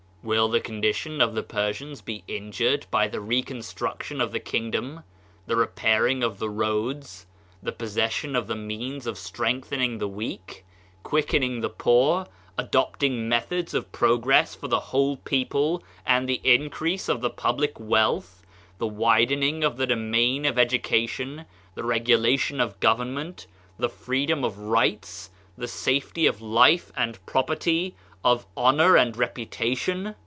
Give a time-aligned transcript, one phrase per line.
[0.23, 5.01] Will the condition of the Persians be injured by the reconstruction of the kingdom,
[5.47, 7.25] the repair ing of the roads,
[7.63, 10.63] the possession of the means of strengthening the weak,
[11.01, 17.09] quickening the poor, adopting methods of progress for the whole peo ple, and the increase
[17.09, 18.43] of the public wealth;
[18.77, 21.81] the I 129 Digitized by Google MYSTERIOUS FORCES widening of the domain of education, the
[21.81, 23.47] regu lation of government,
[23.79, 30.13] the freedom of rights, the safety of life and property, of honor and reputa tion?